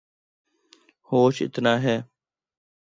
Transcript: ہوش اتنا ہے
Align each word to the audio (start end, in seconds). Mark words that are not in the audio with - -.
ہوش 1.09 1.35
اتنا 1.45 1.73
ہے 1.83 1.97